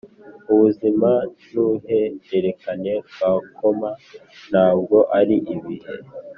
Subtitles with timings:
[0.53, 1.09] ubuzima
[1.51, 3.91] nuruhererekane rwa koma,
[4.49, 5.93] ntabwo ari ibihe.